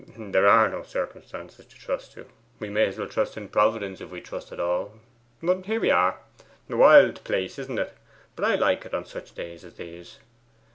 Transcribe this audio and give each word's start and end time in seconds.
'There 0.17 0.47
are 0.47 0.67
no 0.67 0.81
circumstances 0.81 1.63
to 1.63 1.75
trust 1.75 2.13
to. 2.13 2.25
We 2.57 2.71
may 2.71 2.87
as 2.87 2.97
well 2.97 3.07
trust 3.07 3.37
in 3.37 3.49
Providence 3.49 4.01
if 4.01 4.09
we 4.09 4.19
trust 4.19 4.51
at 4.51 4.59
all. 4.59 4.93
But 5.43 5.67
here 5.67 5.79
we 5.79 5.91
are. 5.91 6.17
A 6.71 6.75
wild 6.75 7.23
place, 7.23 7.59
isn't 7.59 7.77
it? 7.77 7.93
But 8.35 8.45
I 8.45 8.55
like 8.55 8.83
it 8.83 8.95
on 8.95 9.05
such 9.05 9.35
days 9.35 9.63
as 9.63 9.75
these. 9.75 10.17